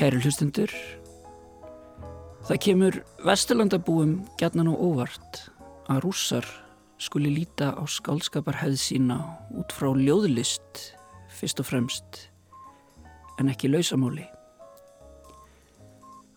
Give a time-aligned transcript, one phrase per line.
[0.00, 0.70] Kæri hlustundur,
[2.48, 5.40] það kemur vesturlandabúum gætnan og óvart
[5.92, 6.46] að rússar
[6.96, 9.18] skuli líta á skálskaparhæð sína
[9.60, 10.80] út frá ljóðlist
[11.36, 12.20] fyrst og fremst
[13.36, 14.24] en ekki lausamáli.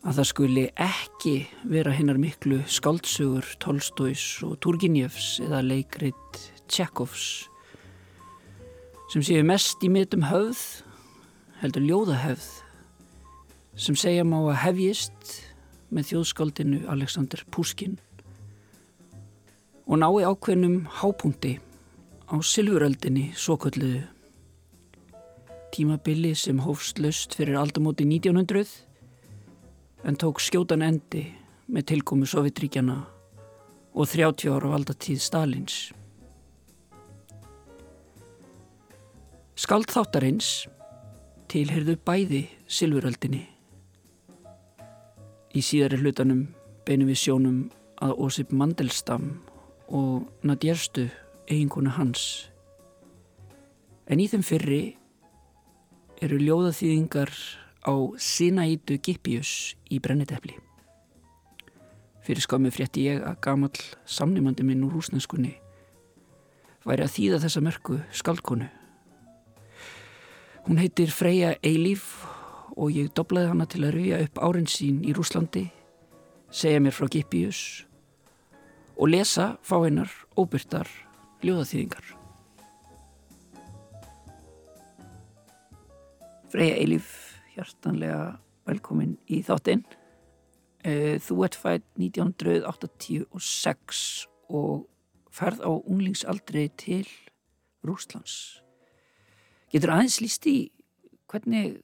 [0.04, 7.48] Að það skuli ekki vera hinnar miklu skáldsögur Tolstóis og Turginjefs eða leikrit Tjekovs
[9.16, 10.84] sem séu mest í mitum höfð
[11.64, 12.52] heldur ljóðahefð
[13.76, 15.36] sem segja má að hefjist
[15.94, 17.98] með þjóðskáldinu Alexander Puskin
[19.86, 21.58] og nái ákveðnum hápunkti
[22.30, 24.04] á Silfuröldinni svokölluðu
[25.74, 28.70] tímabili sem hófst löst fyrir aldamóti 1900
[30.06, 31.26] en tók skjótan endi
[31.66, 33.00] með tilkomu Sovjetríkjana
[33.94, 35.78] og 30 ára valdatíð Stalins.
[39.58, 40.68] Skald þáttarins
[41.50, 43.53] tilherðu bæði Silfuröldinni
[45.54, 46.48] Í síðari hlutanum
[46.88, 47.58] beinum við sjónum
[48.02, 49.28] að Ósip Mandelstam
[49.94, 51.06] og Nadjerstu
[51.46, 52.50] eiginkona hans.
[54.10, 54.82] En í þeim fyrri
[56.24, 57.32] eru ljóðaþýðingar
[57.86, 60.58] á Sinaítu Gippius í brennitepli.
[62.24, 63.74] Fyrir skammi frétti ég að gamal
[64.10, 65.58] samnimandi minn úr húsnenskunni
[66.88, 68.68] væri að þýða þessa mörgu skaldkonu.
[70.64, 72.24] Hún heitir Freyja Eilíf
[72.78, 75.66] og ég doblaði hana til að rauja upp árin sín í Rúslandi,
[76.54, 77.86] segja mér frá Gippius
[78.98, 80.88] og lesa fá hennar óbyrtar
[81.44, 82.06] ljóðaþýðingar.
[86.54, 87.08] Freyja Eilíf,
[87.56, 88.38] hjartanlega
[88.70, 89.84] velkomin í þáttinn.
[90.86, 94.86] Eh, þú ert fætt 1986 og
[95.34, 97.08] ferð á unglingsaldri til
[97.84, 98.62] Rúslands.
[99.74, 100.70] Getur aðeins líst í
[101.32, 101.82] hvernig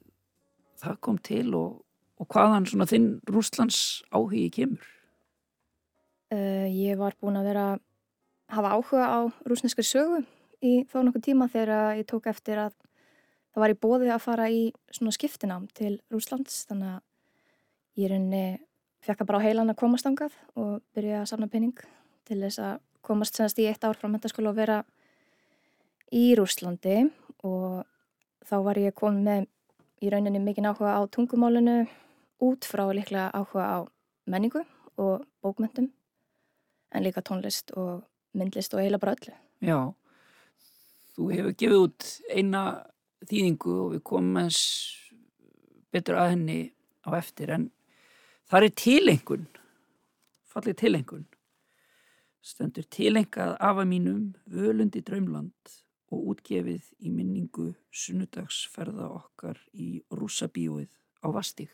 [0.80, 1.80] það kom til og,
[2.20, 4.90] og hvaðan svona þinn Rúslands áhugi kemur?
[6.30, 7.66] Uh, ég var búin að vera
[8.50, 10.22] hafa áhuga á rúsneskri sögu
[10.62, 12.74] í þá nokkuð tíma þegar ég tók eftir að
[13.50, 14.60] það var í bóði að fara í
[14.94, 18.44] svona skiptinám til Rúslands þannig að ég reyni
[19.04, 21.78] fekk að bara á heilan að komast ángað og byrja að safna penning
[22.28, 24.82] til þess að komast senast í eitt ár frá mentaskóla og vera
[26.14, 26.98] í Rúslandi
[27.46, 27.82] og
[28.46, 29.48] þá var ég komið með
[30.00, 31.84] í rauninni mikinn áhuga á tungumálinu
[32.40, 33.78] út frá líklega áhuga á
[34.26, 34.62] menningu
[34.96, 35.90] og bókmyndum
[36.92, 39.34] en líka tónlist og myndlist og eiginlega bara öllu.
[39.60, 39.78] Já,
[41.14, 42.62] þú hefur gefið út eina
[43.28, 44.60] þýðingu og við komum eins
[45.92, 46.60] betur að henni
[47.04, 47.68] á eftir en
[48.50, 49.46] það er tilengun,
[50.50, 51.26] fallið tilengun,
[52.40, 55.79] stendur tilengað afa mínum völundi draumland
[56.10, 60.90] og útgefið í minningu sunnudagsferða okkar í rússabíóið
[61.22, 61.70] á Vastík.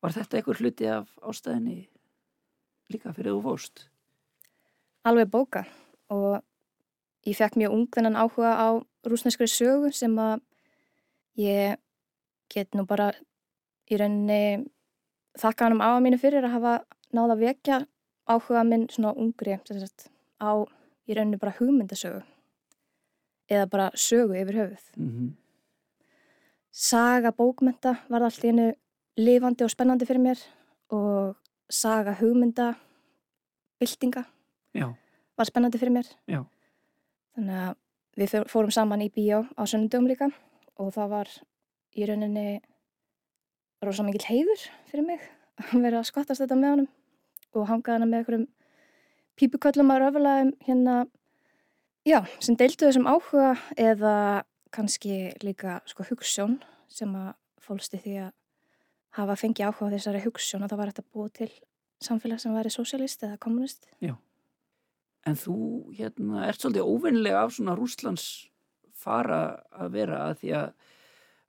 [0.00, 1.88] Var þetta einhver hluti af ástæðinni
[2.90, 3.84] líka fyrir þú fórst?
[5.06, 5.64] Alveg bóka
[6.10, 6.40] og
[7.28, 8.68] ég fekk mjög ung þennan áhuga á
[9.06, 10.40] rúsneskri sögu sem að
[11.40, 11.78] ég
[12.50, 13.12] get nú bara
[13.90, 14.66] í rauninni
[15.38, 16.74] þakka hann um afa mínu fyrir að hafa
[17.14, 17.78] náða að vekja
[18.30, 20.50] áhuga minn svona ungri á
[21.06, 22.24] í rauninni bara hugmyndasögu
[23.50, 24.84] eða bara sögu yfir höfuð.
[24.96, 25.30] Mm -hmm.
[26.70, 28.72] Saga bókmynda var allt í einu
[29.16, 30.38] lifandi og spennandi fyrir mér
[30.90, 31.36] og
[31.68, 32.74] saga hugmynda,
[33.80, 34.24] byltinga
[34.74, 34.94] Já.
[35.36, 36.06] var spennandi fyrir mér.
[36.28, 36.44] Já.
[37.36, 37.76] Þannig að
[38.16, 40.30] við fórum saman í bíó á sunnundum líka
[40.76, 41.28] og það var
[41.96, 42.60] í rauninni
[43.82, 45.20] rosa mikil heiður fyrir mig
[45.56, 46.88] að vera að skottast þetta með honum
[47.54, 48.48] og hanga hana með einhverjum
[49.40, 50.96] pípuköllum að röfulega um hérna
[52.08, 58.30] Já, sem deildu þessum áhuga eða kannski líka sko hugssjón sem að fólsti því að
[59.18, 61.50] hafa fengið áhuga þessari hugssjón að það var þetta búið til
[62.00, 63.84] samfélag sem væri sosialist eða kommunist.
[64.00, 64.14] Já,
[65.28, 65.56] en þú
[65.98, 68.28] hérna ert svolítið óvinnilega af svona Rúslands
[68.96, 69.42] fara
[69.72, 70.72] að vera að því að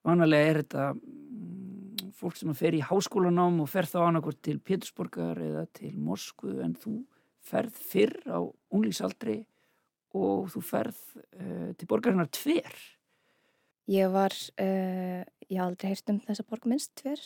[0.07, 5.39] vanalega er þetta mm, fólk sem fer í háskólanám og fer þá annarkvort til Pétursborgar
[5.39, 6.97] eða til Moskvu en þú
[7.41, 9.41] ferð fyrr á unglísaldri
[10.17, 12.71] og þú ferð uh, til borgarinnar tver.
[13.91, 17.21] Ég var, uh, ég haf aldrei heyrt um þessa borg minnst tver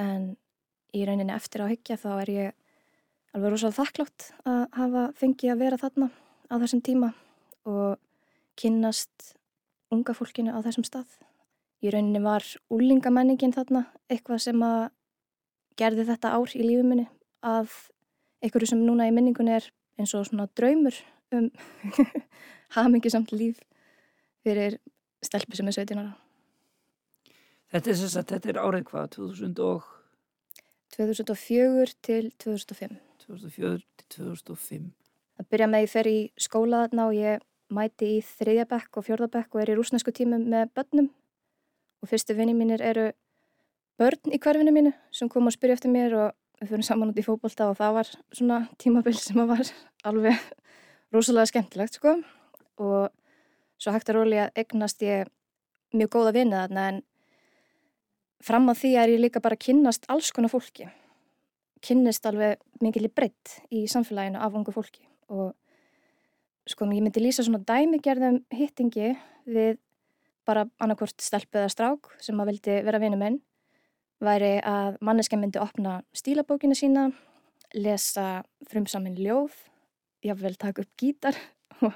[0.00, 0.34] en
[0.96, 2.56] í rauninni eftir á hyggja þá er ég
[3.36, 6.08] alveg rosalega þakklátt að hafa fengið að vera þarna
[6.50, 7.10] á þessum tíma
[7.68, 8.00] og
[8.58, 9.34] kynnast
[9.94, 11.10] unga fólkinu á þessum stað.
[11.80, 14.90] Í rauninni var úlingamenningin þarna eitthvað sem að
[15.80, 17.06] gerði þetta ár í lífuminu
[17.46, 17.70] að
[18.44, 19.70] einhverju sem núna í minningunni er
[20.00, 20.96] eins og svona draumur
[21.36, 21.50] um
[22.76, 23.60] hamingisamt líf
[24.44, 24.78] fyrir
[25.24, 26.14] stelpi sem er 17 ára.
[27.70, 29.84] Þetta er, sagt, þetta er árið hvað, 2000 og...
[30.96, 32.96] 2004 til 2005.
[33.26, 34.88] 2004 til 2005.
[35.38, 39.54] Það byrja með ég fer í skóla þarna og ég mæti í þriðjabekk og fjörðabekk
[39.54, 41.10] og er í rúsnesku tímum með börnum
[42.02, 43.10] og fyrstu vinni mínir eru
[44.00, 46.28] börn í hverfinu mínu sem kom og spyrja eftir mér og
[46.60, 49.62] við fyrir saman út í fókbólta og það var svona tímabill sem var
[50.08, 50.40] alveg
[51.14, 52.16] rosalega skemmtilegt sko.
[52.80, 53.10] Og
[53.80, 55.28] svo hægt að róli að egnast ég
[55.96, 57.02] mjög góða vinna þarna en
[58.44, 60.88] fram á því er ég líka bara að kynnast alls konar fólki.
[61.84, 65.02] Kynnist alveg mikil í breytt í samfélaginu af ungu fólki.
[65.32, 65.54] Og
[66.68, 69.14] sko ég myndi lýsa svona dæmigerðum hittingi
[69.48, 69.78] við
[70.48, 73.40] bara annarkvort stelpu eða strák sem að vildi vera vinum minn.
[74.20, 77.08] Væri að manneskja myndi opna stílabókina sína
[77.74, 79.54] lesa frumsaminn ljóð
[80.24, 81.36] jáfnvel taka upp gítar
[81.86, 81.94] og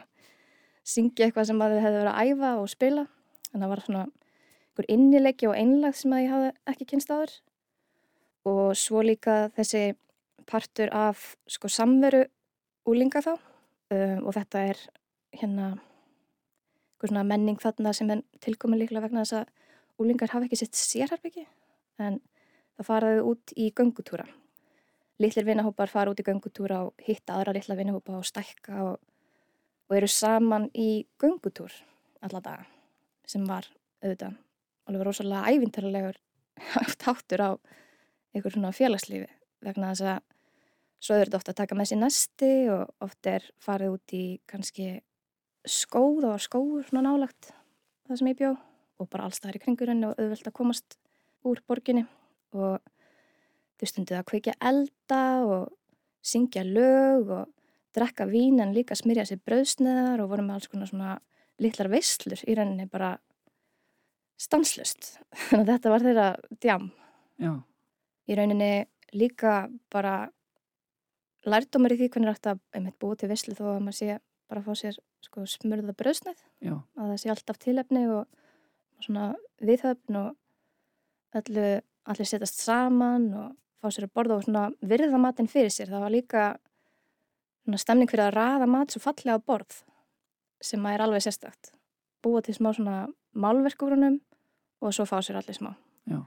[0.85, 3.07] syngja eitthvað sem að þið hefði verið að æfa og spila.
[3.53, 7.35] Að það var svona einhver innilegi og einlag sem að ég hafi ekki kynst áður.
[8.51, 9.85] Og svo líka þessi
[10.51, 12.25] partur af sko samveru
[12.91, 13.35] úlinga þá.
[13.95, 14.81] Um, og þetta er
[15.37, 15.75] hérna
[17.05, 19.53] einhver svona menning þarna sem er tilkomin líklega vegna þess að
[20.01, 21.45] úlingar hafa ekki sitt sérherbyggi
[22.03, 22.19] en
[22.77, 24.27] það faraði út í göngutúra
[25.23, 28.99] litlir vinahópar fara út í göngutúra og hitta aðra litla vinahópa og stækka og,
[29.89, 31.73] og eru saman í göngutúr
[32.25, 32.67] alla daga
[33.29, 33.69] sem var
[34.03, 34.37] auðvitað
[34.89, 36.21] alveg rosalega ævintarlegur
[37.01, 37.51] táttur á
[38.35, 39.31] einhver svona félagslífi
[39.65, 40.23] vegna þess að
[41.05, 44.25] svo er þetta ofta að taka með sér næsti og ofta er farið út í
[44.51, 44.89] kannski
[45.65, 47.53] skóð og skóur svona nálagt
[48.09, 48.55] það sem ég bjó
[49.01, 50.97] og bara alls það er í kringurinn og auðvelt að komast
[51.45, 52.05] úr borginni.
[52.55, 52.79] Og
[53.85, 55.69] þau stundið að kveikja elda og
[56.25, 57.53] syngja lög og
[57.95, 61.15] drekka vín en líka smyrja sér brauðsneðar og voru með alls konar svona
[61.63, 63.15] litlar veislur í rauninni bara
[64.41, 65.19] stanslust.
[65.51, 66.29] Þannig að þetta var þeirra
[66.65, 66.89] djam.
[67.43, 67.53] Já.
[68.27, 68.73] Í rauninni
[69.15, 69.57] líka
[69.93, 70.17] bara
[71.45, 74.17] lærdómar í því hvernig er að einmitt búið til visslu þó að maður sé
[74.51, 76.41] bara að fá sér sko, smurða bröðsneið.
[76.65, 76.75] Já.
[76.97, 79.29] Að það sé alltaf tilefni og svona
[79.63, 81.69] viðhöfn og öllu,
[82.09, 83.53] allir setjast saman og
[83.85, 85.93] fá sér að borða og svona virða matinn fyrir sér.
[85.93, 86.45] Það var líka
[87.65, 89.81] svona stemning fyrir að raða mat svo fallega á borð
[90.65, 91.73] sem að er alveg sérstakt.
[92.25, 92.99] Búa til smá svona
[93.37, 94.21] málverkurunum
[94.81, 95.75] og svo fá sér allir smá.
[96.09, 96.21] Já.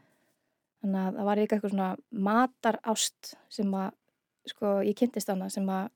[0.81, 3.94] Þannig að það var líka eitthvað svona matar ást sem að,
[4.53, 5.89] sko, ég kynntist hana sem að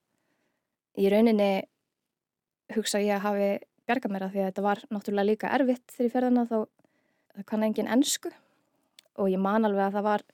[1.02, 1.52] í rauninni
[2.76, 3.50] hugsa ég að hafi
[3.88, 6.58] bjarga mér að því að þetta var náttúrulega líka erfitt þegar ég ferðana þá
[7.32, 8.32] það kann engin ennsku
[9.20, 10.26] og ég man alveg að það var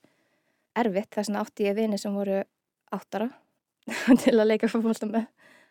[0.82, 2.42] erfitt þess að átti ég vini sem voru
[2.94, 3.28] áttara
[4.22, 5.26] til að leika fólkvölda með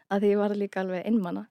[0.07, 1.47] að því ég var líka alveg innmanna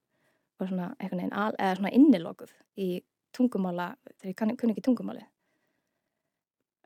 [0.57, 2.91] og svona, svona innilokuð í
[3.37, 5.25] tungumála þegar ég kunni ekki tungumáli.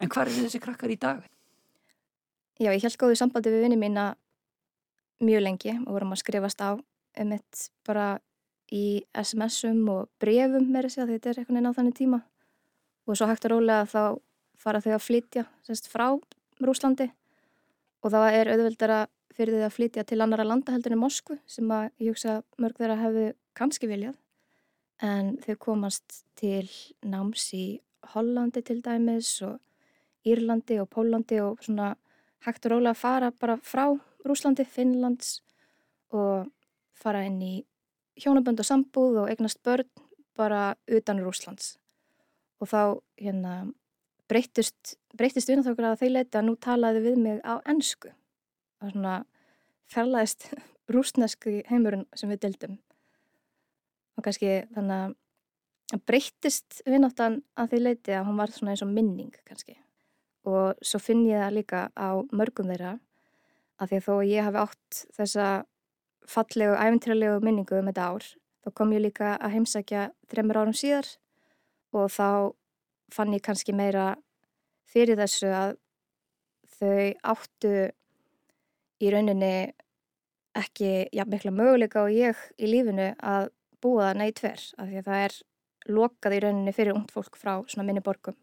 [0.01, 1.21] En hvað er þessi krakkar í dag?
[2.61, 4.15] Já, ég held góðu sambandi við vinni mína
[5.25, 8.19] mjög lengi og vorum að skrifast á um eitt bara
[8.73, 12.21] í SMS-um og brefum með þessi að þetta er einhvern veginn á þannig tíma
[13.07, 14.03] og svo hægt að rólega þá
[14.61, 16.13] fara þau að flytja semst, frá
[16.65, 17.09] Rúslandi
[18.01, 19.01] og það er auðveldara
[19.37, 22.81] fyrir þau að flytja til annara landa heldur en Moskvu sem að ég hugsa mörg
[22.81, 23.27] þeirra hefðu
[23.57, 24.17] kannski viljað.
[25.01, 26.67] En þau komast til
[27.07, 27.81] náms í
[28.13, 29.59] Hollandi til dæmis og
[30.29, 31.95] Írlandi og Pólandi og svona
[32.45, 33.87] hægt og rólega að fara bara frá
[34.27, 35.41] Rúslandi, Finnlands
[36.13, 36.51] og
[36.93, 37.55] fara inn í
[38.21, 39.89] hjónabönd og sambúð og eignast börn
[40.37, 41.77] bara utan Rúslands
[42.61, 42.83] og þá
[43.21, 43.55] hérna
[45.49, 48.13] við náttúrulega að þeir leita að nú talaði við mig á ennsku
[48.81, 49.17] og svona
[49.91, 50.51] færlaðist
[50.95, 52.79] rúsneski heimurinn sem við dildum
[54.17, 54.97] og kannski þannig
[55.95, 59.75] að breyttist vinnáttan að því leiti að hún var svona eins og minning kannski.
[60.47, 62.95] Og svo finn ég það líka á mörgum þeirra
[63.81, 65.49] að því að þó ég hafi átt þessa
[66.31, 68.29] fallegu, æfintralegu minningu um þetta ár
[68.61, 71.09] þá kom ég líka að heimsækja þreymur árum síðar
[71.97, 72.29] og þá
[73.15, 74.15] fann ég kannski meira
[74.91, 75.77] fyrir þessu að
[76.81, 77.73] þau áttu
[79.01, 79.55] í rauninni
[80.57, 83.51] ekki jafn mikla möguleika og ég í lífinu að
[83.81, 85.37] búa það neitt tver af því að það er
[85.91, 88.37] lokað í rauninni fyrir ungt fólk frá svona minni borgum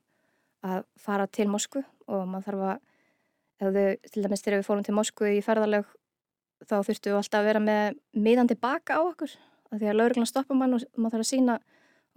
[0.66, 4.96] að fara til Moskvu og maður þarf að þau, til dæmis þegar við fórum til
[4.98, 5.92] Moskvu í ferðalög
[6.66, 9.34] þá þurftu við alltaf að vera með miðan tilbaka á okkur
[9.72, 11.58] af því að lauruglan stoppa mann og maður þarf að sína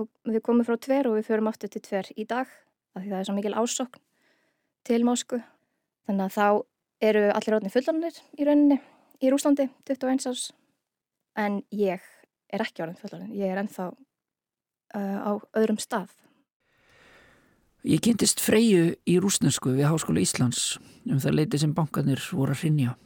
[0.00, 2.48] og við komum frá tver og við förum aftur til tver í dag
[2.94, 4.02] af því það er svo mikil ásokn
[4.88, 5.40] til Moskvu.
[6.08, 6.46] Þannig að þá
[7.10, 8.80] eru allir rótni fullanir í rauninni
[9.20, 10.46] í Rúslandi 21 árs.
[11.38, 12.02] En ég
[12.50, 15.30] er ekki orðin fullanir, ég er ennþá uh, á
[15.60, 16.10] öðrum stað.
[17.86, 20.74] Ég kynntist Freyju í rúsnesku við Háskóla Íslands
[21.08, 22.96] um það leiti sem bankanir voru að rinja.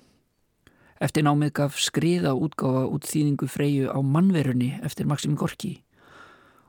[1.03, 5.77] Eftir námið gaf skriða útgáfa út þýðingu Freyju á mannverunni eftir Maxim Gorki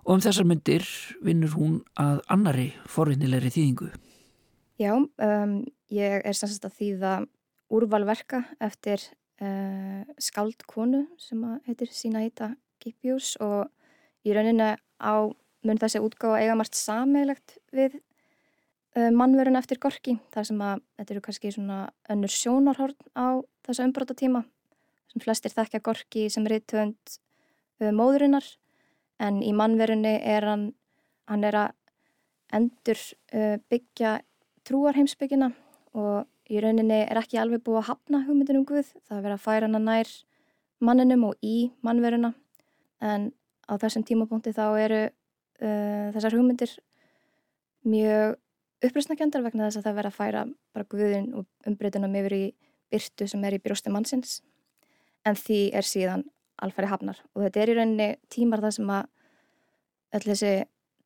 [0.06, 0.86] og um þessar myndir
[1.26, 3.90] vinnur hún að annari forvinnilegri þýðingu.
[4.78, 5.56] Já, um,
[5.90, 7.14] ég er sannsagt að þýða
[7.74, 9.02] úrvalverka eftir
[9.42, 13.72] uh, skaldkonu sem heitir Sinaíta Gipius og
[14.26, 15.14] í rauninu á
[15.66, 21.16] mun þessi útgáða eiga margt sameilegt við uh, mannverun eftir Gorki þar sem að þetta
[21.16, 21.80] eru kannski svona
[22.14, 24.44] önnur sjónarhorn á þessa umbróta tíma
[25.10, 27.18] sem flestir þekkja Gorki sem reytönd
[27.82, 28.46] uh, móðurinnar
[29.20, 30.70] en í mannverunni er hann
[31.30, 31.74] hann er að
[32.56, 33.02] endur
[33.34, 34.20] uh, byggja
[34.66, 35.52] trúarheimsbyggina
[35.98, 38.92] og í rauninni er ekki alveg búið að hafna hugmyndin um Guð.
[39.08, 40.12] Það er verið að færa hann nær
[40.86, 42.34] manninum og í mannveruna.
[43.02, 43.32] En
[43.66, 46.76] á þessum tímapunkti þá eru uh, þessar hugmyndir
[47.86, 48.38] mjög
[48.86, 50.46] uppröstnakjöndar vegna þess að það verða að færa
[50.76, 52.44] bara guðin og umbreytunum yfir í
[52.94, 54.40] byrtu sem er í brjósti mannsins.
[55.26, 56.28] En því er síðan
[56.64, 57.20] alfæri hafnar.
[57.36, 59.12] Og þetta er í rauninni tímar það sem að
[60.16, 60.54] öll þessi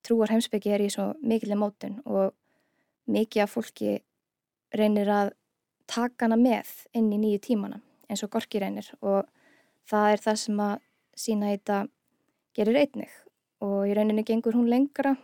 [0.06, 2.34] trúar heimsbyggi er í svo mikilvæg mótun og
[3.10, 3.98] mikið af fólki
[4.76, 5.32] reynir að
[5.90, 8.88] taka hana með inn í nýju tímana eins og Gorki reynir.
[9.02, 9.26] Og
[9.90, 10.76] það er það sem að
[11.18, 11.80] sína þetta
[12.58, 13.12] gerir einnig.
[13.66, 15.16] Og í rauninni gengur hún lengra.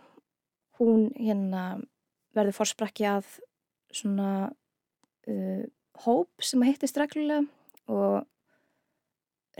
[0.80, 1.78] Hún hérna
[2.36, 3.28] verður fórsprakki að
[3.94, 4.50] svona
[5.30, 5.62] uh,
[6.04, 7.46] hóp sem að hittist reglulega
[7.88, 8.26] og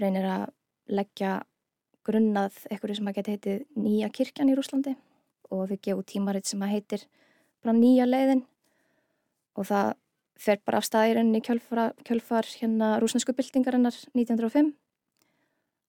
[0.01, 0.47] reynir að
[0.93, 1.37] leggja
[2.07, 4.95] grunnað eitthvað sem að geta heitið nýja kirkjan í Rúslandi
[5.51, 7.07] og þau gefu tímaritt sem að heitir
[7.63, 8.45] bara nýja leiðin.
[9.57, 9.95] Og það
[10.37, 14.75] fer bara af staðirinn í kjölfar, kjölfar hérna rúsnesku byltingarinnar 1905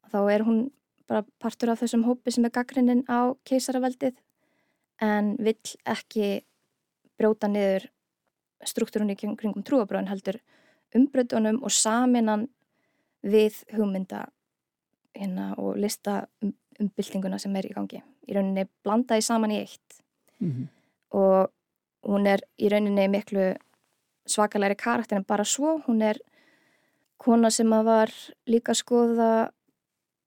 [0.07, 0.61] og þá er hún
[1.07, 4.15] bara partur af þessum hópi sem er gaggrinnin á keisaraveldið
[5.03, 6.29] en vill ekki
[7.19, 7.89] brjóta niður
[8.65, 10.39] struktúrunni kringum trúabröðin heldur
[10.95, 12.47] umbröðunum og saminan
[13.23, 14.27] við hugmynda
[15.17, 18.01] hérna, og lista um, um byltinguna sem er í gangi.
[18.27, 20.01] Í rauninni blandaði saman í eitt
[20.39, 20.67] mm -hmm.
[21.17, 21.51] og
[22.07, 23.55] hún er í rauninni miklu
[24.25, 25.81] svakalæri karakter en bara svo.
[25.87, 26.19] Hún er
[27.17, 28.11] kona sem var
[28.47, 29.51] líka að skoða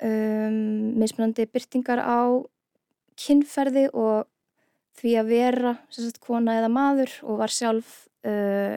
[0.03, 2.43] um, mismunandi byrtingar á
[3.21, 4.27] kynferði og
[5.01, 8.77] því að vera sagt, kona eða maður og var sjálf uh,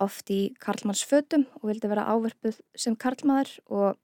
[0.00, 4.00] oft í karlmannsfötum og vildi vera áverpuð sem karlmaður og,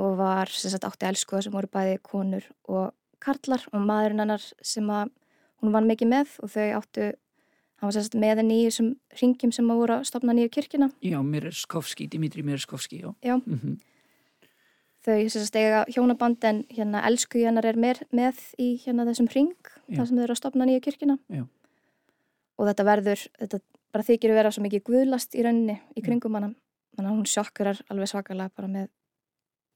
[0.00, 4.90] og var sagt, átti elskuða sem voru bæði konur og karlar og maðurinn hennar sem
[4.92, 5.12] að
[5.62, 7.10] hún var mikið með og þau áttu
[7.76, 10.90] hann var sagt, með henni í þessum ringjum sem að voru að stopna nýju kirkina
[11.04, 13.36] Já, Mirskovski, Dimitri Mirskovski Já, já.
[13.42, 13.76] Mm -hmm
[15.06, 19.52] þau stega hjónaband en hérna elsku hennar er með, með í hérna þessum ring
[19.86, 20.00] Já.
[20.00, 21.44] þar sem þau eru að stopna nýja kirkina Já.
[22.58, 23.60] og þetta verður þetta
[23.94, 26.52] bara þykir að vera svo mikið guðlast í rauninni í kringum hana.
[26.96, 28.88] Þannig að hún sjokkurar alveg svakalega bara með,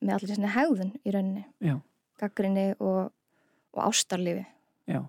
[0.00, 1.44] með allir svona hegðun í rauninni.
[2.20, 3.12] Gaggrinni og,
[3.76, 4.46] og ástarlifi
[4.90, 5.04] Já.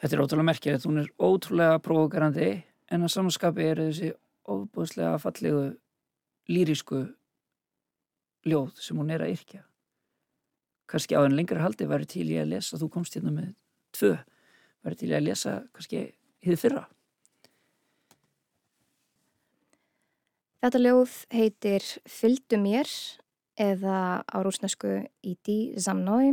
[0.00, 2.48] Þetta er ótrúlega merkir að hún er ótrúlega provokerandi
[2.92, 4.10] en að samanskapi er þessi
[4.44, 5.62] óbúðslega fallegu
[6.50, 7.04] lýrisku
[8.44, 9.62] ljóð sem hún er að yrkja.
[10.90, 13.54] Kannski á enn lengra haldi væri til ég að lesa þú komst hérna með
[13.96, 14.12] tvö
[14.84, 16.04] væri til ég að lesa kannski
[16.44, 16.84] hið fyrra
[20.64, 22.88] Þetta ljóð heitir Fyldu mér
[23.60, 26.30] eða á rúsnesku Ídi Zamnói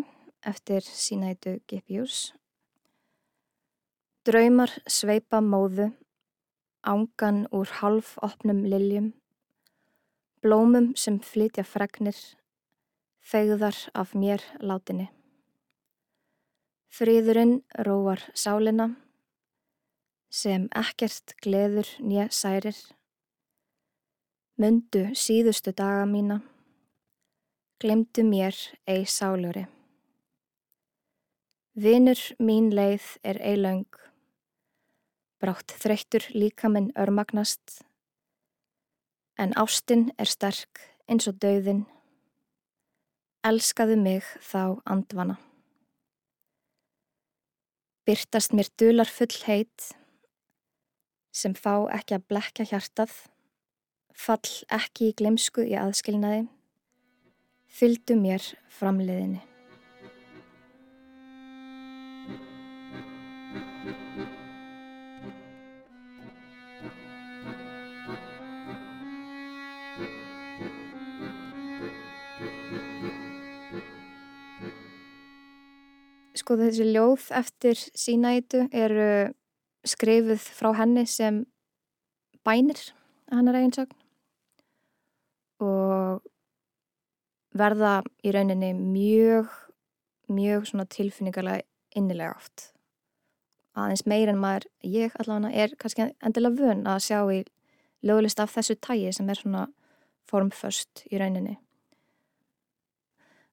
[0.47, 2.29] eftir sínætu Gipius
[4.23, 5.89] Draumar sveipa móðu
[6.87, 9.09] ángan úr half opnum liljum
[10.39, 12.15] blómum sem flytja fregnir,
[13.19, 15.09] fegðar af mér látinni.
[16.87, 18.93] Fríðurinn róar sálina,
[20.31, 22.79] sem ekkert gleður nýja særir,
[24.59, 26.41] mundu síðustu daga mína,
[27.79, 28.55] glemdu mér
[28.87, 29.67] ei sáluri.
[31.75, 34.01] Vinur mín leið er ei laung,
[35.41, 37.79] Brátt þreyttur líka minn örmagnast,
[39.41, 41.79] en ástinn er sterk eins og dauðin,
[43.41, 45.39] elskaðu mig þá andvana.
[48.05, 49.89] Byrtast mér dular full heit,
[51.33, 53.15] sem fá ekki að blekja hjartað,
[54.17, 56.45] fall ekki í glemsku í aðskilnaði,
[57.71, 59.41] fyldu mér framleiðinni.
[76.41, 79.31] Sko þessi ljóð eftir sínætu eru
[79.87, 81.43] skrifuð frá henni sem
[82.45, 82.81] bænir
[83.31, 84.00] hennar eiginsögn
[85.61, 86.21] og
[87.57, 89.49] verða í rauninni mjög,
[90.31, 91.65] mjög svona tilfinningarlega
[91.95, 92.71] innilega oft.
[93.75, 97.41] Aðeins meir en maður, ég allavega er kannski endilega vun að sjá í
[98.03, 99.67] lögulist af þessu tægi sem er svona
[100.27, 101.57] formföst í rauninni.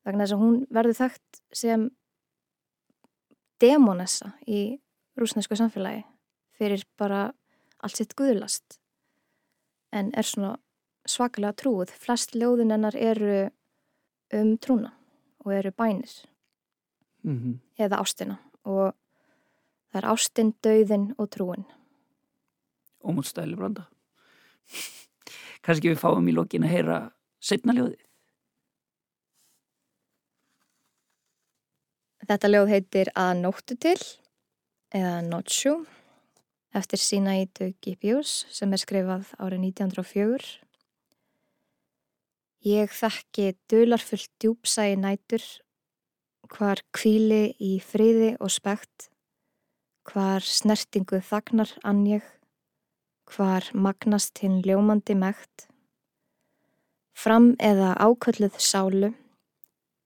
[0.06, 1.88] Vegna þess að hún verður þekkt sem
[3.60, 4.78] demonessa í
[5.18, 6.04] rúsnesku samfélagi
[6.58, 7.28] fyrir bara
[7.82, 8.78] allt sitt guðlast
[9.94, 10.56] en er svona
[11.08, 11.92] svakalega trúið.
[11.96, 13.48] Flest ljóðin hennar eru
[14.34, 14.92] um trúna
[15.44, 16.12] og eru bænir
[17.24, 17.58] mm -hmm.
[17.78, 18.94] eða ástina og
[19.92, 21.64] það er ástin, dauðin og trúin.
[23.04, 23.84] Ómútstæli branda.
[25.62, 27.10] Kanski við fáum í lokin að heyra
[27.40, 28.08] setna ljóðið.
[32.28, 34.00] Þetta ljóð heitir Að nóttu til
[34.92, 35.86] eða Notsjú
[36.76, 40.67] eftir Sinaítu Gipius sem er skrifað árið 1904.
[42.66, 45.44] Ég þekki dularfullt djúpsægi nætur
[46.50, 49.10] hvar kvíli í friði og spekt,
[50.08, 52.24] hvar snertingu þagnar annjeg,
[53.30, 55.68] hvar magnast hinn ljómandi mekt.
[57.14, 59.12] Fram eða ákölluð sálu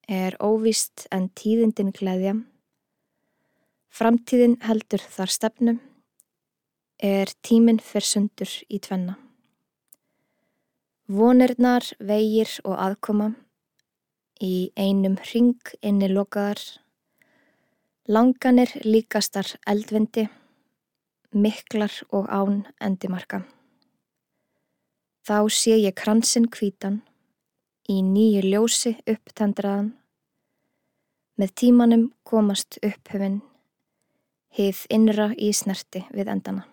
[0.09, 2.37] er óvíst en tíðindin gleðja.
[3.93, 5.79] Framtíðin heldur þar stefnu,
[6.99, 9.22] er tíminn fyrr sundur í tvenna.
[11.12, 13.27] Vonirnar, vegir og aðkoma
[14.40, 16.62] í einum ring inni lokaðar,
[18.09, 20.25] langanir líkastar eldvindi,
[21.37, 23.42] miklar og án endimarka.
[25.29, 27.03] Þá sé ég kransinn kvítan,
[27.92, 29.92] í nýju ljósi upptendraðan,
[31.37, 33.42] með tímanum komast upphöfinn,
[34.57, 36.64] hið innra í snerti við endana.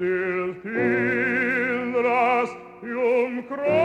[0.00, 2.50] del tilras
[2.82, 3.80] ium croium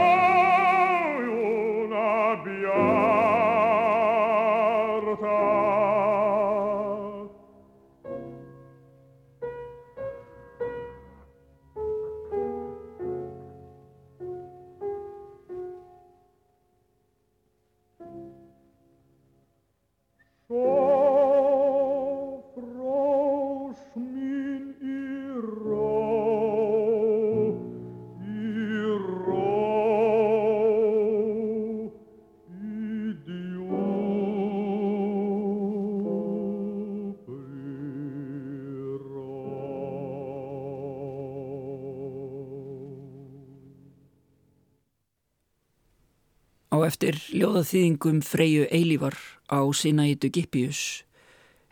[46.95, 49.17] eftir ljóðaþýðingum Freyju Eilívar
[49.51, 51.03] á Sinaitu Gipius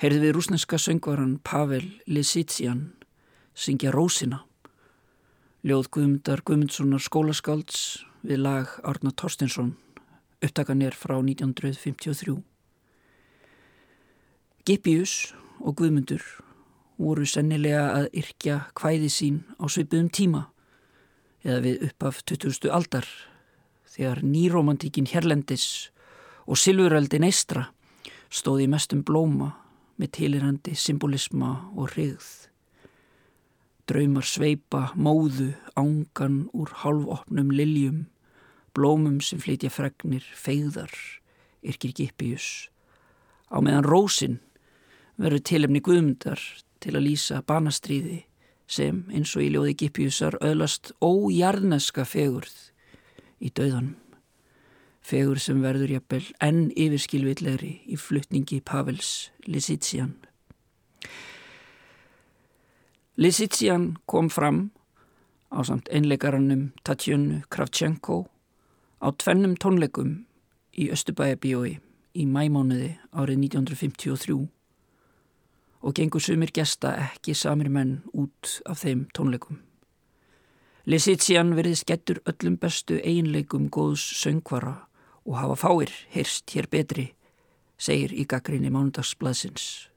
[0.02, 2.90] heyrðu við rúsneska söngvaran Pavel Lisitsian
[3.56, 4.42] syngja Rósina.
[5.64, 9.78] Ljóð Guðmundar Guðmundssonar skólaskálds við lag Arna Torstinsson
[10.44, 12.42] Upptakan er frá 1953.
[14.68, 15.32] Gippius
[15.64, 16.26] og Guðmundur
[17.00, 20.50] voru sennilega að yrkja hvæði sín á svipuðum tíma
[21.48, 22.68] eða við uppaf 20.
[22.76, 23.08] aldar
[23.94, 25.92] þegar nýromantíkin Hérlendis
[26.50, 27.68] og Silvuröldin Eistra
[28.34, 29.52] stóði mestum blóma
[30.02, 32.30] með tilirandi symbolisma og hrigð.
[33.88, 38.06] Draumar sveipa, móðu, ángan úr halvopnum liljum,
[38.74, 40.94] blómum sem flytja fregnir, feigðar,
[41.62, 42.70] yrkir Gippius.
[43.54, 44.40] Á meðan rósin
[45.20, 46.42] verður tilefni guðmundar
[46.82, 48.24] til að lýsa banastríði
[48.66, 52.73] sem eins og í ljóði Gippiusar öðlast ójarneska fegurð
[53.44, 53.98] í döðanum.
[55.04, 60.14] Fegur sem verður jafnvel enn yfirskilvillegri í fluttningi Pavels Lisitsian.
[63.20, 64.70] Lisitsian kom fram
[65.52, 68.24] á samt einleikarannum Tatjönu Kravchenko
[69.04, 70.24] á tvennum tónleikum
[70.74, 71.76] í Östubæjabíói
[72.16, 74.40] í mæmánuði árið 1953
[75.84, 79.60] og gengur sumir gesta ekki samir menn út af þeim tónleikum.
[80.84, 84.74] Lisitsian verið skettur öllum bestu einleikum góðs söngvara
[85.24, 87.06] og hafa fáir heyrst hér betri,
[87.80, 89.88] segir í gaggrinni mánudagsblaðsins.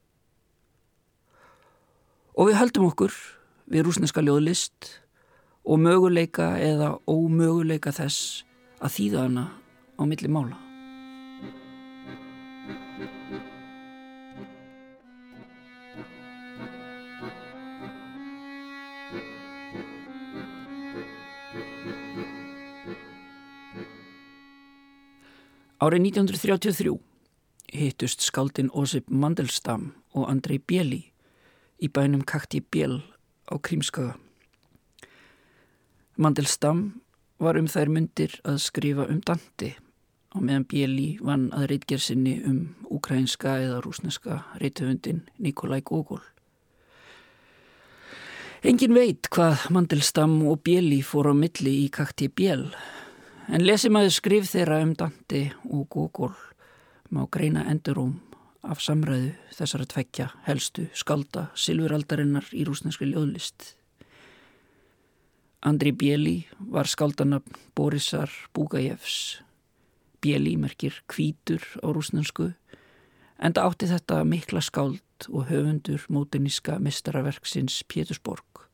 [2.39, 3.17] Og við höldum okkur
[3.67, 4.93] við rúsneska ljóðlist
[5.67, 8.45] og möguleika eða ómöguleika þess
[8.79, 9.45] að þýða hana
[9.99, 10.66] á milli mála.
[25.77, 26.91] Árið 1933
[27.77, 31.03] hittust skaldin Ósip Mandelstam og Andrei Bjeli
[31.77, 33.03] í bænum Kakti Bjel
[33.45, 34.15] á Krímskaga.
[36.17, 36.81] Mandelstam
[37.37, 39.75] var um þær myndir að skrifa um Dante
[40.33, 42.59] og meðan Bjeli vann að reitgersinni um
[42.89, 46.25] ukrainska eða rúsneska reithöfundin Nikolai Gogol.
[48.65, 52.71] Engin veit hvað Mandelstam og Bjeli fór á milli í Kakti Bjel
[53.47, 55.39] En lesi maður skrif þeirra um Dante
[55.71, 56.33] og Gogol
[57.15, 58.17] má greina enduróm
[58.67, 63.77] af samræðu þessara tveggja helstu skalda silfuraldarinnar í rúsneskri ljóðlist.
[65.63, 69.39] Andri Bjeli var skaldanabn Borisar Búgajevs.
[70.19, 72.51] Bjeli merkir kvítur á rúsnensku
[73.39, 78.67] enda átti þetta mikla skald og höfundur móteníska mistaraverksins Pétursborg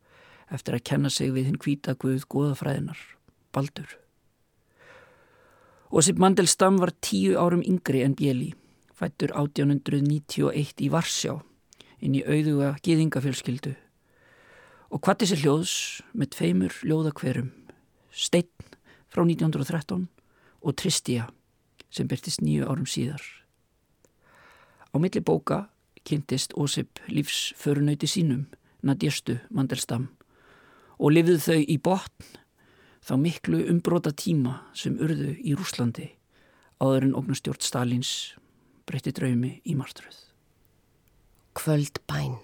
[0.50, 2.98] eftir að kenna sig við hinn kvíta guð goðafræðinar,
[3.54, 4.03] Baldur.
[5.94, 8.48] Osip Mandelstam var tíu árum yngri en Bjeli,
[8.98, 11.36] fættur 1891 í Varsjá,
[12.02, 13.76] inn í auðuga gýðingafjölskyldu
[14.90, 15.76] og hvati sér hljóðs
[16.18, 17.54] með tveimur ljóðakverum,
[18.10, 18.74] Steinn
[19.06, 20.10] frá 1913
[20.66, 21.30] og Tristia
[21.94, 23.22] sem byrtist nýju árum síðar.
[24.90, 25.68] Á milli bóka
[26.10, 28.48] kynntist Osip lífsförunauti sínum,
[28.82, 30.10] Nadjestu Mandelstam,
[30.98, 32.34] og lifið þau í botn
[33.04, 36.14] þá miklu umbróta tíma sem urðu í Rúslandi
[36.84, 38.14] áður en ógnastjórn Stalins
[38.88, 40.18] breytti draumi í martröð.
[41.56, 42.40] Kvöld bæn.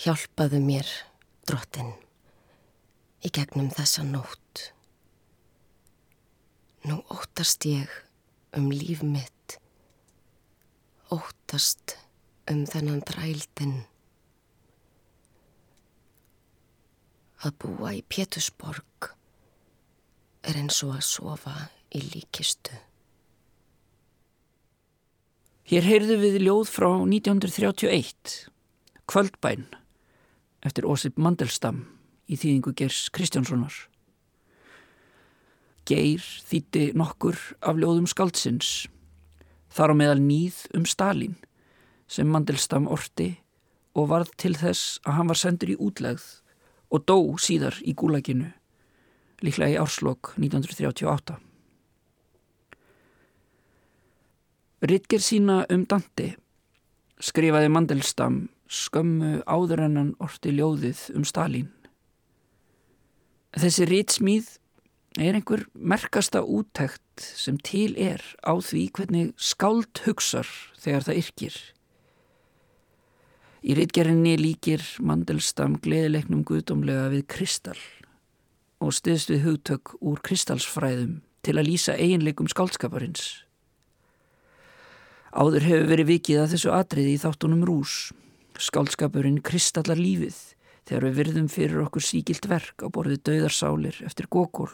[0.00, 0.88] Hjálpaðu mér,
[1.48, 1.92] drottin,
[3.24, 4.70] í gegnum þessa nótt.
[6.88, 7.92] Nú óttast ég
[8.56, 9.58] um líf mitt,
[11.12, 11.98] óttast
[12.50, 13.82] um þennan drældin.
[17.40, 19.06] Að búa í Pétusborg
[20.44, 21.54] er eins og að sofa
[21.96, 22.74] í líkistu.
[25.70, 28.34] Hér heyrðu við ljóð frá 1931,
[29.08, 29.64] Kvöldbæn,
[30.60, 31.86] eftir Ósip Mandelstam
[32.28, 33.72] í þýðingu Gers Kristjánssonar.
[35.88, 38.90] Geir þýtti nokkur af ljóðum skaldsins,
[39.72, 41.40] þar á meðal nýð um Stalin,
[42.04, 43.38] sem Mandelstam orti
[43.96, 46.28] og varð til þess að hann var sendur í útlegð
[46.90, 48.50] og dó síðar í gúlækinu,
[49.46, 51.38] líklega í árslokk 1938.
[54.80, 56.32] Ritger sína um Dante
[57.20, 61.68] skrifaði Mandelstam skömmu áður en hann orti ljóðið um Stalin.
[63.58, 64.48] Þessi ritsmíð
[65.18, 70.48] er einhver merkasta úttækt sem til er á því hvernig skáld hugsar
[70.78, 71.56] þegar það yrkir.
[73.60, 77.80] Í reitgerinni líkir Mandelstam gleðilegnum guðdómlega við kristall
[78.80, 83.44] og stiðst við hugtök úr kristalsfræðum til að lýsa eiginleikum skálskaparins.
[85.30, 87.96] Áður hefur verið vikið að þessu atriði í þáttunum rús.
[88.60, 90.38] Skálskapurinn kristallar lífið
[90.88, 94.72] þegar við virðum fyrir okkur síkilt verk á borðið döðarsálir eftir gókól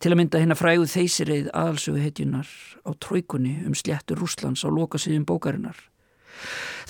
[0.00, 2.48] Til að mynda hérna frægu þeysirið aðalsögu hetjunar
[2.88, 5.76] á tróikunni um sléttur Rúslands á lokasýðum bókarinnar.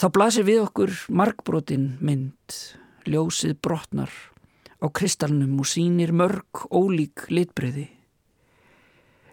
[0.00, 2.56] Þá blasir við okkur markbrotin mynd,
[3.08, 4.12] ljósið brotnar
[4.80, 7.88] á kristalnum og sínir mörg ólík litbreyði.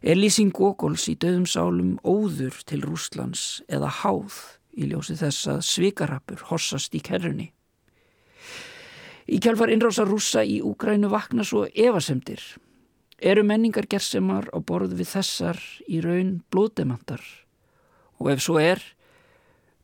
[0.04, 4.36] Lýsing Gógols í döðum sálum óður til Rúslands eða háð
[4.78, 7.50] í ljósi þess að svikarappur hossast í kerrunni?
[9.28, 12.44] Í kjálfar innrása rúsa í Úgrænu vakna svo evasemdir
[13.18, 15.58] Eru menningar gersemar á borð við þessar
[15.90, 17.24] í raun blóðdemandar
[18.22, 18.78] og ef svo er,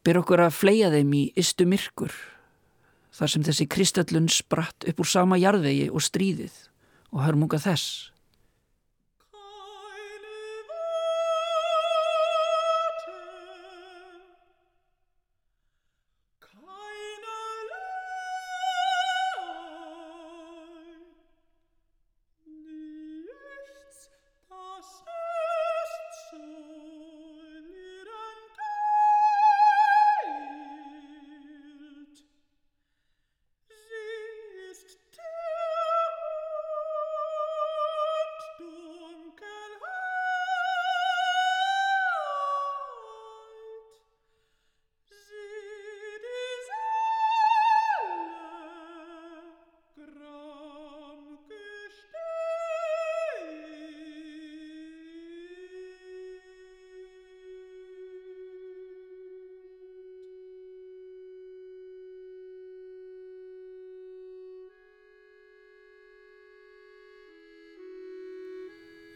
[0.03, 2.13] byr okkur að fleia þeim í istu myrkur
[3.13, 6.55] þar sem þessi kristallun spratt upp úr sama jarðvegi og stríðið
[7.13, 8.12] og hörmunga þess.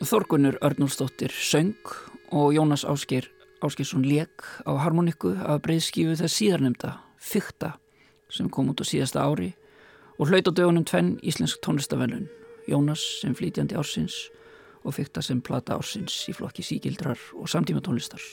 [0.08, 1.76] Þorgunur Örnúlsdóttir söng
[2.32, 3.26] og Jónas Ásker
[3.60, 7.74] Áskersson leik á harmoniku af breyðskífu þess síðarnemda Fykta
[8.32, 9.50] sem kom út á síðasta ári
[10.16, 12.30] og hlaut á dögunum tvenn íslensk tónlistavennun
[12.72, 14.16] Jónas sem flítjandi ársins
[14.88, 18.24] og Fykta sem plata ársins í flokki síkildrar og samtíma tónlistar.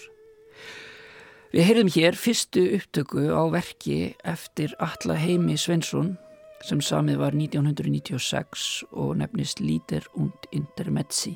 [1.51, 6.15] Við heyrðum hér fyrstu upptöku á verki eftir Alla Heimi Svensson
[6.63, 11.35] sem samið var 1996 og nefnist Líder und Intermezzi.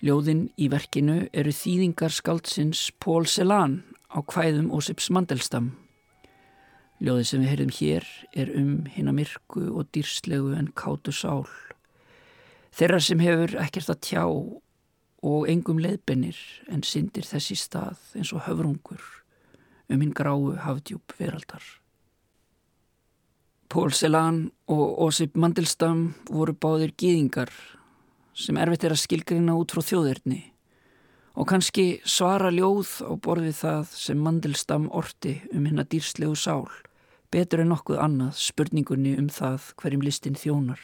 [0.00, 5.74] Ljóðin í verkinu eru þýðingar skaldsins Pól Celan á kvæðum Ósips Mandelstam.
[7.04, 11.44] Ljóði sem við heyrðum hér er um hinn að myrku og dýrslegu en kátu sál.
[12.72, 16.38] Þeirra sem hefur ekkert að tjá og engum leðbennir
[16.72, 19.04] en syndir þessi stað eins og höfrungur
[19.92, 21.60] um hinn gráu hafdjúb veraldar.
[23.68, 27.52] Pól Celan og Ósip Mandelstam voru báðir gýðingar
[28.34, 30.42] sem erfitt er að skilgrina út frá þjóðirni
[31.40, 36.66] og kannski svara ljóð á borði það sem Mandelstam orti um hennar dýrslegu sál
[37.30, 40.80] betur en nokkuð annað spurningunni um það hverjum listin þjónar.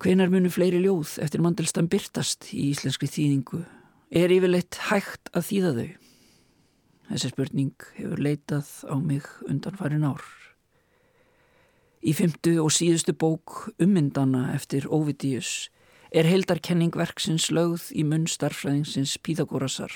[0.00, 3.64] Hvenar munu fleiri ljóð eftir Mandelstam byrtast í íslenskri þýðingu?
[4.10, 5.90] Er yfirleitt hægt að þýða þau?
[7.10, 10.24] Þessi spurning hefur leitað á mig undan farin ár.
[12.00, 15.68] Í fymtu og síðustu bók ummyndana eftir Ovidius
[16.10, 19.92] er heldarkenning verksins lögð í munn starfræðingsins Píðagórasar.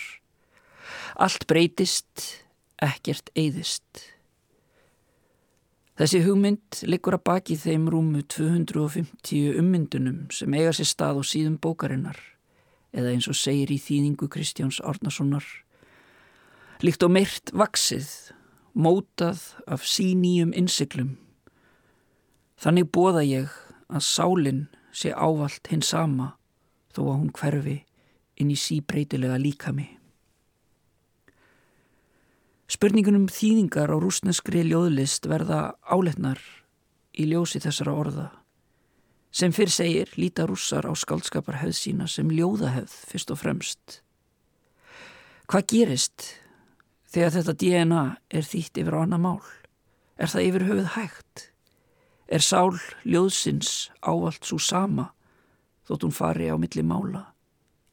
[1.16, 2.44] Allt breytist,
[2.82, 4.10] ekkert eyðist.
[5.96, 11.56] Þessi hugmynd liggur að baki þeim rúmu 250 ummyndunum sem eiga sér stað og síðum
[11.62, 12.18] bókarinnar,
[12.92, 15.46] eða eins og segir í þýðingu Kristjáns Árnasonar.
[16.82, 18.10] Líkt og meirt vaksið,
[18.74, 21.14] mótað af sínýjum innsiklum,
[22.60, 23.50] Þannig bóða ég
[23.90, 24.62] að sálinn
[24.94, 26.34] sé ávalt hinn sama
[26.94, 27.76] þó að hún hverfi
[28.40, 29.88] inn í síbreytilega líkami.
[32.70, 36.40] Spurningunum þýðingar á rúsneskri ljóðlist verða áletnar
[37.14, 38.28] í ljósi þessara orða.
[39.34, 43.98] Sem fyrr segir líta rússar á skaldskaparhefð sína sem ljóðahefð fyrst og fremst.
[45.50, 46.28] Hvað gerist
[47.12, 49.42] þegar þetta DNA er þýtt yfir á annað mál?
[50.16, 51.48] Er það yfir höfuð hægt?
[52.27, 55.09] er sál ljóðsins ávalt svo sama
[55.89, 57.23] þótt hún fari á milli mála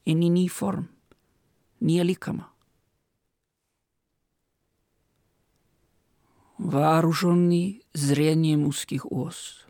[0.07, 0.85] inn í ný form,
[1.83, 2.47] nýja líkama.
[6.57, 9.65] Вооруженный зрением узких ос,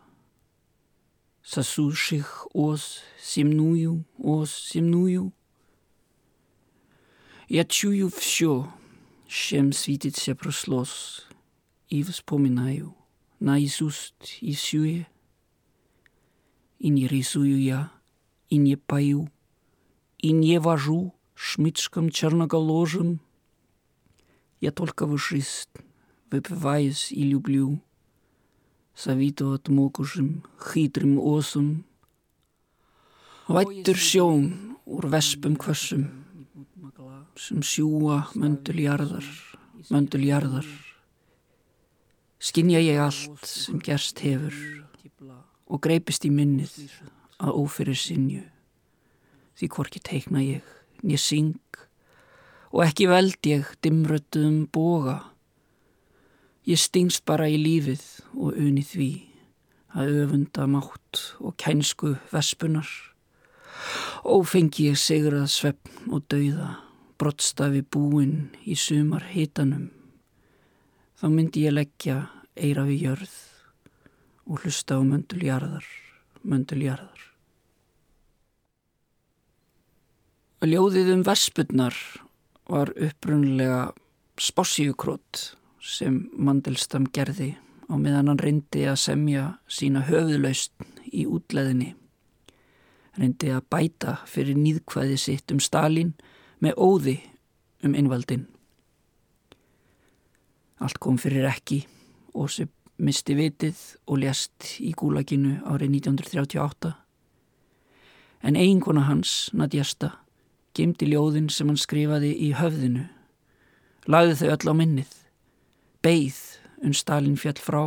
[1.42, 5.32] сосущих ос земную, ос земную,
[7.48, 8.72] я чую все,
[9.26, 11.26] чем светится прослос,
[11.88, 13.01] и вспоминаю —
[13.42, 15.06] наизусть и сюе,
[16.78, 17.92] и не рисую я,
[18.48, 19.30] и не пою,
[20.18, 23.20] и не вожу шмычком черноголожим.
[24.60, 25.70] Я только вышист,
[26.30, 27.80] выпиваюсь и люблю,
[28.94, 31.84] советовать могущим, хитрым осом,
[33.48, 36.02] Vættur sjón úr vespum kvössum
[37.38, 39.24] sem sjúa mönduljarðar,
[39.88, 40.68] mönduljarðar.
[42.43, 44.51] Skinja ég allt sem gerst hefur
[45.71, 46.73] og greipist í minnið
[47.39, 48.41] að ófyrir sinju.
[49.55, 50.65] Því hvorki teikna ég,
[50.99, 51.79] nýja syng
[52.73, 55.21] og ekki veld ég dimröttuðum boga.
[56.67, 58.03] Ég stingst bara í lífið
[58.35, 59.09] og uni því
[59.95, 62.91] að öfunda mátt og kænsku vespunar.
[64.27, 66.73] Ófengi ég segrað sveppn og dauða,
[67.15, 69.93] brottstafi búin í sumar hitanum.
[71.23, 72.17] Þá myndi ég leggja
[72.59, 73.33] eira við jörð
[74.43, 75.85] og hlusta á mönduljarðar,
[76.43, 77.21] mönduljarðar.
[80.67, 81.95] Ljóðið um vespunnar
[82.67, 83.93] var upprunlega
[84.35, 85.45] spossíukrót
[85.79, 87.53] sem Mandelstam gerði
[87.87, 90.75] á meðan hann reyndi að semja sína höfðlaust
[91.07, 91.93] í útleðinni.
[93.15, 96.17] Reyndi að bæta fyrir nýðkvæði sitt um Stalin
[96.59, 97.15] með óði
[97.79, 98.49] um innvaldin.
[100.83, 101.85] Allt kom fyrir ekki
[102.35, 102.67] og sem
[103.03, 106.91] misti vitið og lést í gúlaginu árið 1938.
[108.43, 110.11] En eiginkona hans, Nadjesta,
[110.75, 113.05] gemdi ljóðin sem hann skrifaði í höfðinu.
[114.11, 115.13] Lagði þau öll á minnið.
[116.03, 116.41] Beigð
[116.83, 117.83] unn Stalin fjall frá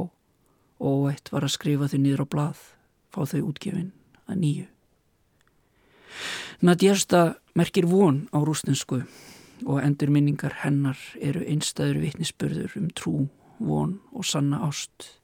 [0.81, 2.63] og eitt var að skrifa þau niður á blað,
[3.13, 3.93] fá þau útgefin
[4.25, 4.67] að nýju.
[6.65, 9.03] Nadjesta merkir von á rústensku
[9.65, 13.15] og endurminningar hennar eru einstæður vitnisspörður um trú,
[13.59, 15.21] von og sanna ást.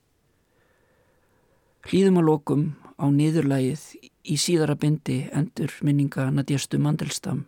[1.84, 2.64] Hlýðum að lokum
[2.96, 3.82] á niðurlægið
[4.24, 7.44] í síðara bindi endurminninga Nadjestu Mandelstam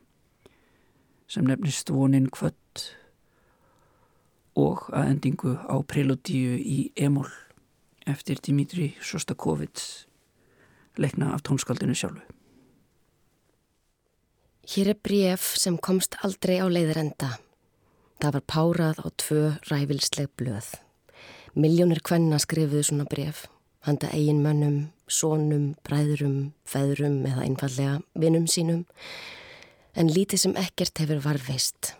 [1.30, 2.88] sem nefnist vonin kvött
[4.58, 7.30] og að endingu á preludíu í Emol
[8.06, 10.06] eftir Dimitri Sostakovits
[11.00, 12.22] leikna af tónskaldinu sjálfu.
[14.74, 17.28] Hér er bref sem komst aldrei á leiðrenda.
[18.18, 20.72] Það var párað á tvö ræfilsleg blöð.
[21.54, 23.44] Miljónir kvenna skrifuðu svona bref,
[23.86, 28.82] handa eigin mönnum, sónum, bræðurum, feðurum eða einfallega vinnum sínum,
[29.94, 31.94] en lítið sem ekkert hefur varveist.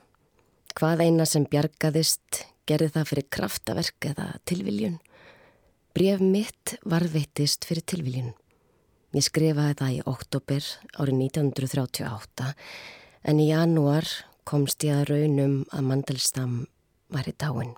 [0.74, 4.98] Hvað eina sem bjargaðist gerði það fyrir kraftaverk eða tilviljun.
[5.94, 8.34] Bref mitt varveitist fyrir tilviljun.
[9.14, 12.48] Ég skrifaði það í oktober árið 1938
[13.31, 14.09] en í janúar
[14.42, 16.57] komst ég að raunum að Mandelstam
[17.14, 17.77] var í dáin.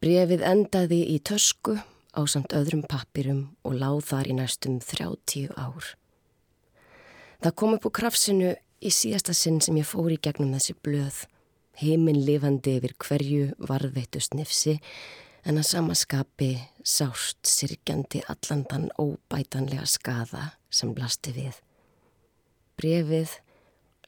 [0.00, 1.76] Brefið endaði í tösku
[2.16, 5.92] á samt öðrum pappirum og láð þar í næstum 30 ár.
[7.44, 11.26] Það kom upp úr krafsinu í síðasta sinn sem ég fór í gegnum þessi blöð,
[11.76, 14.78] heiminn lifandi yfir hverju varðveittu snifsi
[15.46, 16.50] en að samaskapi
[16.82, 21.60] sást sirkjandi allandan óbætanlega skaða sem blasti við.
[22.76, 23.36] Brefið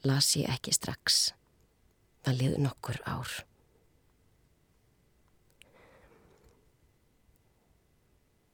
[0.03, 1.29] las ég ekki strax.
[2.27, 3.31] Það liði nokkur ár.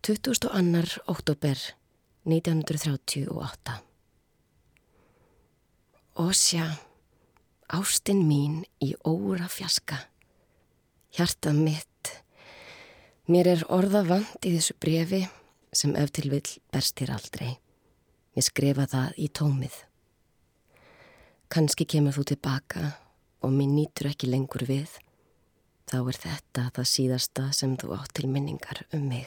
[0.05, 1.57] Tuttúst og annar óttúber
[2.29, 3.79] 1938
[6.15, 6.69] Ósja,
[7.67, 9.97] ástinn mín í óra fjaska,
[11.17, 11.94] hjartað mitt
[13.25, 15.23] Mér er orða vant í þessu brefi
[15.73, 17.55] sem ef til vill berst þér aldrei.
[18.37, 19.79] Ég skrifa það í tómið.
[21.49, 22.91] Kanski kemur þú tilbaka
[23.41, 24.93] og mér nýtur ekki lengur við.
[25.89, 29.25] Þá er þetta það síðasta sem þú átt til minningar um mig.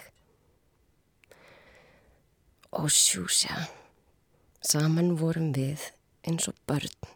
[2.79, 3.65] Og sjúsja,
[4.63, 5.91] saman vorum við
[6.23, 7.15] eins og börn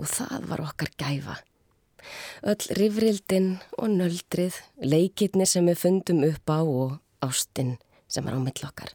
[0.00, 1.42] og það var okkar gæfa.
[2.44, 7.76] Öll rifrildin og nöldrið, leikirni sem við fundum upp á og ástinn
[8.08, 8.92] sem er á millokkar.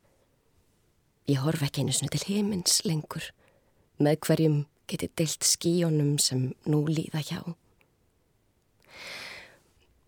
[1.29, 3.31] Ég horf ekki einu snu til heimins lengur,
[4.01, 7.41] með hverjum geti deilt skíjónum sem nú líða hjá.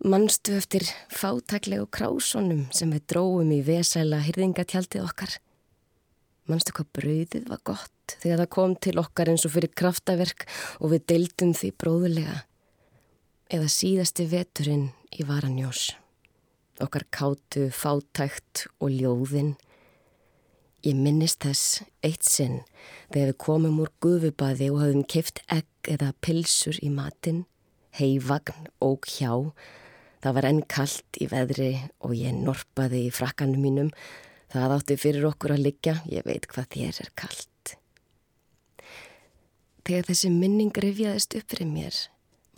[0.02, 0.82] Manstu eftir
[1.14, 5.36] fátaklegu krásónum sem við dróum í vesæla hyrðingatjaldið okkar.
[6.50, 10.48] Manstu hvað brauðið var gott þegar það kom til okkar eins og fyrir kraftaverk
[10.80, 12.40] og við deildum því bróðulega
[13.50, 15.92] eða síðasti veturinn í Varanjós.
[16.82, 19.54] Okkar kátu, fátækt og ljóðinn.
[20.82, 22.62] Ég minnist þess eitt sinn
[23.12, 27.44] þegar við komum úr guðubadi og hafðum keift egg eða pilsur í matinn,
[27.98, 29.52] heivagn og hjá.
[30.22, 31.72] Það var enn kallt í veðri
[32.02, 33.92] og ég norpaði í frakkanum mínum.
[34.52, 37.76] Það átti fyrir okkur að liggja, ég veit hvað þér er kallt.
[39.82, 41.96] Þegar þessi minning rifjaðist upp fyrir mér,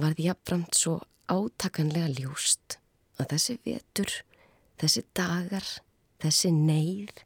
[0.01, 0.99] var því jafnframt svo
[1.31, 2.79] átakanlega ljúst
[3.21, 4.11] að þessi vetur,
[4.81, 5.67] þessi dagar,
[6.23, 7.23] þessi neyð,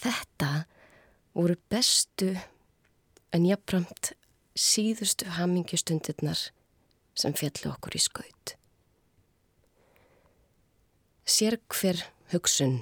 [0.00, 0.52] þetta
[1.36, 2.34] voru bestu
[3.32, 4.12] en jafnframt
[4.58, 6.48] síðustu hamingjustundirnar
[7.18, 8.54] sem fjallu okkur í skaut.
[11.28, 12.00] Sér hver
[12.32, 12.80] hugsun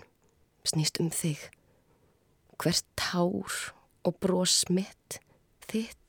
[0.67, 1.41] snýst um þig,
[2.63, 3.53] hvert tár
[4.07, 5.21] og brós mitt
[5.67, 6.06] þitt.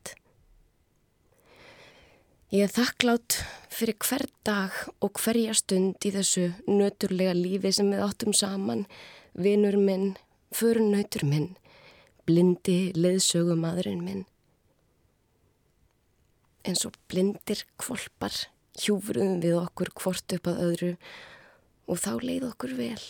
[2.48, 3.42] Ég er þakklátt
[3.76, 4.72] fyrir hver dag
[5.04, 8.86] og hverja stund í þessu nöturlega lífi sem við áttum saman,
[9.36, 10.14] vinur minn,
[10.56, 11.50] förunautur minn,
[12.24, 14.22] blindi leðsögumadurinn minn.
[16.64, 18.38] En svo blindir kvolpar
[18.80, 20.92] hjúfruðum við okkur hvort upp að öðru
[21.84, 23.04] og þá leið okkur vel.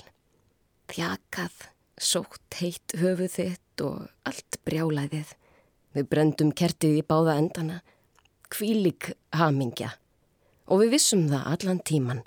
[0.89, 1.59] Þjakað,
[1.93, 5.35] sótt heitt höfuð þitt og allt brjálæðið.
[5.93, 7.83] Við brendum kertið í báða endana,
[8.53, 9.93] kvílik hamingja
[10.67, 12.21] og við vissum það allan tíman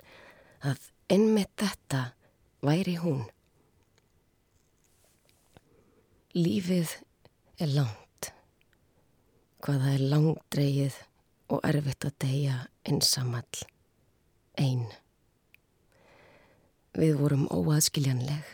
[0.65, 2.01] að ennmitt þetta
[2.65, 3.23] væri hún.
[6.37, 6.93] Lífið
[7.61, 8.31] er langt,
[9.65, 10.99] hvaða er langdreið
[11.51, 12.57] og erfitt að deyja
[12.87, 13.65] einsamall,
[14.55, 14.87] einn.
[16.95, 18.45] Við vorum óaðskiljanleg.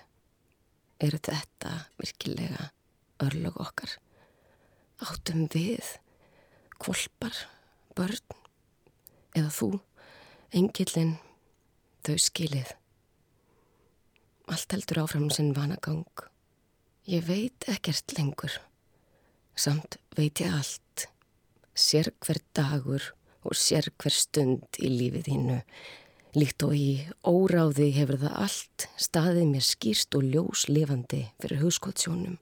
[0.98, 2.72] Er þetta virkilega
[3.22, 3.92] örlög okkar?
[5.06, 5.86] Áttum við,
[6.82, 7.38] kvolpar,
[7.98, 8.38] börn,
[9.38, 9.70] eða þú,
[10.56, 11.16] engillin,
[12.06, 12.74] þau skilið.
[14.48, 16.06] Allt heldur áfram sinn vanagang.
[17.10, 18.54] Ég veit ekkert lengur.
[19.58, 21.08] Samt veit ég allt.
[21.78, 23.04] Sér hver dagur
[23.44, 25.60] og sér hver stund í lífið þínu.
[26.38, 26.90] Líkt og í
[27.26, 32.38] óráði hefur það allt staðið mér skýrst og ljós lifandi fyrir hugskottsjónum.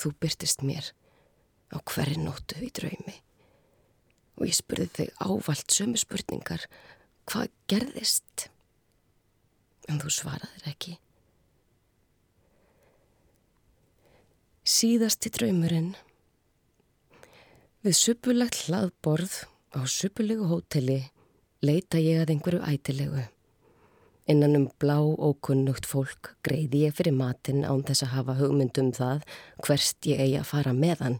[0.00, 0.92] Þú byrtist mér
[1.74, 3.18] á hverju nóttu í draumi
[4.38, 6.66] og ég spurði þig ávalt sömu spurningar
[7.30, 8.48] hvað gerðist?
[9.88, 10.94] En þú svaraðir ekki.
[14.64, 15.92] Síðasti draumurinn.
[17.84, 19.42] Við suppulagt hlaðborð
[19.76, 21.02] á suppulegu hóteli
[21.64, 23.26] leita ég að einhverju ætilegu.
[24.24, 28.88] Innan um blá og kunnugt fólk greiði ég fyrir matinn án þess að hafa hugmyndum
[28.96, 29.26] það
[29.66, 31.18] hverst ég eigi að fara meðan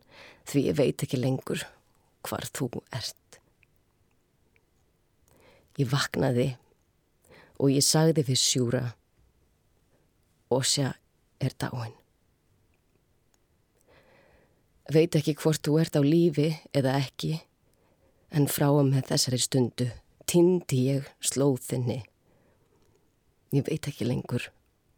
[0.48, 1.64] því ég veit ekki lengur
[2.24, 3.40] hvar þú ert.
[5.80, 6.54] Ég vaknaði
[7.58, 8.84] og ég sagði við sjúra
[10.62, 10.94] sér
[11.40, 11.94] er dáin.
[14.92, 17.40] Veit ekki hvort þú ert á lífi eða ekki,
[18.30, 19.88] en frá að með þessari stundu
[20.28, 22.02] tindi ég slóðinni.
[23.54, 24.50] Ég veit ekki lengur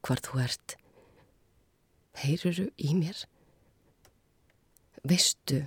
[0.02, 0.76] hvar þú ert.
[2.16, 3.26] Heyruru í mér?
[5.06, 5.66] Veistu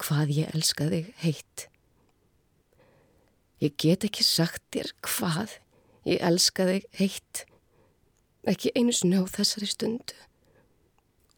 [0.00, 1.66] hvað ég elska þig heitt?
[3.60, 5.58] Ég get ekki sagt þér hvað
[6.08, 7.44] ég elska þig heitt.
[8.48, 10.16] Ekki einu snjá þessari stundu.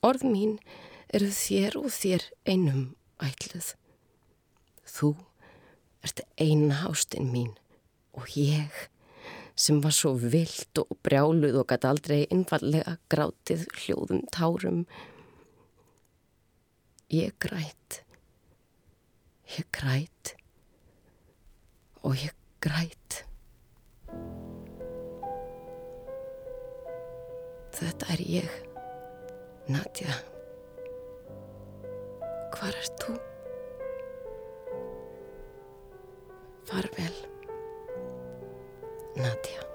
[0.07, 0.57] Orð mín
[1.13, 2.85] eru þér og þér einum
[3.23, 3.75] ætluð.
[4.87, 5.13] Þú
[6.07, 7.53] ert eina ástinn mín
[8.17, 8.87] og ég
[9.59, 14.85] sem var svo vilt og brjáluð og gæti aldrei einfallega grátið hljóðum tárum.
[17.13, 18.05] Ég græt,
[19.59, 20.31] ég græt
[22.01, 22.33] og ég
[22.65, 23.19] græt.
[27.77, 28.55] Þetta er ég,
[29.69, 30.17] Nadja.
[32.57, 33.19] Hvar ert þú?
[36.73, 37.21] Farvel,
[39.21, 39.72] Nadja.